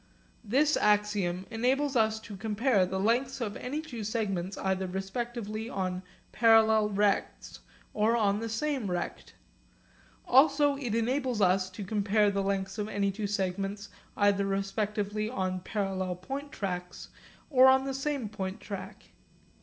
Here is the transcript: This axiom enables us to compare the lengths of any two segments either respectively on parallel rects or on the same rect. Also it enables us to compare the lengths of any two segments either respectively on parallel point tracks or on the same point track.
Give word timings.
This 0.43 0.75
axiom 0.77 1.45
enables 1.51 1.95
us 1.95 2.19
to 2.21 2.35
compare 2.35 2.87
the 2.87 2.99
lengths 2.99 3.39
of 3.39 3.55
any 3.55 3.81
two 3.81 4.03
segments 4.03 4.57
either 4.57 4.87
respectively 4.87 5.69
on 5.69 6.01
parallel 6.31 6.89
rects 6.89 7.59
or 7.93 8.17
on 8.17 8.39
the 8.39 8.49
same 8.49 8.89
rect. 8.89 9.35
Also 10.25 10.75
it 10.75 10.95
enables 10.95 11.39
us 11.39 11.69
to 11.69 11.83
compare 11.83 12.31
the 12.31 12.41
lengths 12.41 12.79
of 12.79 12.89
any 12.89 13.11
two 13.11 13.27
segments 13.27 13.89
either 14.17 14.43
respectively 14.47 15.29
on 15.29 15.59
parallel 15.59 16.15
point 16.15 16.51
tracks 16.51 17.09
or 17.51 17.67
on 17.67 17.83
the 17.83 17.93
same 17.93 18.27
point 18.27 18.59
track. 18.59 19.11